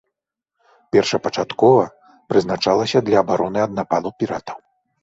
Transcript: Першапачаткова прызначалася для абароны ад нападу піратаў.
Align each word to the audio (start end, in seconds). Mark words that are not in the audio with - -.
Першапачаткова 0.95 1.83
прызначалася 2.35 2.97
для 3.13 3.17
абароны 3.25 3.59
ад 3.69 3.79
нападу 3.79 4.09
піратаў. 4.23 4.57